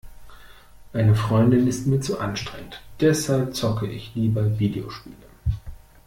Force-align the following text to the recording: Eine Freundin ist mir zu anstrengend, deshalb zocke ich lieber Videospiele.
Eine 0.93 1.13
Freundin 1.13 1.67
ist 1.67 1.85
mir 1.85 2.01
zu 2.01 2.19
anstrengend, 2.19 2.81
deshalb 3.01 3.55
zocke 3.55 3.85
ich 3.85 4.15
lieber 4.15 4.57
Videospiele. 4.57 5.15